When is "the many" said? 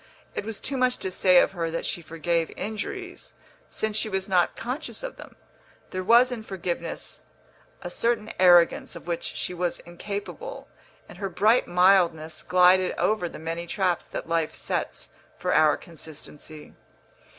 13.29-13.67